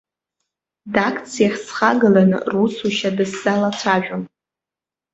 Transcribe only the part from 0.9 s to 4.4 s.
Дакциахь схагаланы русушьа дысзалацәажәон.